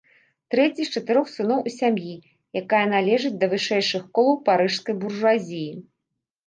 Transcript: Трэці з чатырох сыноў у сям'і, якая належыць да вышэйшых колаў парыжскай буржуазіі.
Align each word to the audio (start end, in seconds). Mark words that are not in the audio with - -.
Трэці 0.53 0.85
з 0.87 0.93
чатырох 1.01 1.27
сыноў 1.33 1.59
у 1.71 1.75
сям'і, 1.75 2.15
якая 2.63 2.81
належыць 2.97 3.35
да 3.45 3.53
вышэйшых 3.55 4.03
колаў 4.19 4.43
парыжскай 4.51 4.95
буржуазіі. 5.05 5.71